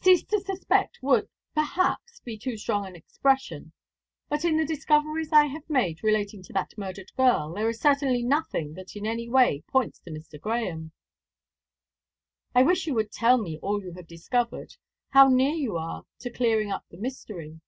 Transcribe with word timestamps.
"Ceased 0.00 0.28
to 0.30 0.40
suspect 0.40 0.98
would, 1.02 1.28
perhaps, 1.54 2.18
be 2.24 2.36
too 2.36 2.56
strong 2.56 2.84
an 2.84 2.96
expression. 2.96 3.72
But 4.28 4.44
in 4.44 4.56
the 4.56 4.64
discoveries 4.66 5.32
I 5.32 5.44
have 5.46 5.70
made 5.70 6.02
relating 6.02 6.42
to 6.42 6.52
that 6.54 6.76
murdered 6.76 7.12
girl 7.16 7.52
there 7.54 7.68
is 7.68 7.78
certainly 7.80 8.24
nothing 8.24 8.74
that 8.74 8.96
in 8.96 9.06
any 9.06 9.28
way 9.28 9.62
points 9.68 10.00
to 10.00 10.10
Mr. 10.10 10.40
Grahame." 10.40 10.90
"I 12.56 12.64
wish 12.64 12.88
you 12.88 12.94
would 12.94 13.12
tell 13.12 13.38
me 13.38 13.56
all 13.62 13.80
you 13.80 13.92
have 13.92 14.08
discovered 14.08 14.74
how 15.10 15.28
near 15.28 15.54
you 15.54 15.76
are 15.76 16.06
to 16.18 16.30
clearing 16.32 16.72
up 16.72 16.84
the 16.90 16.98
mystery." 16.98 17.60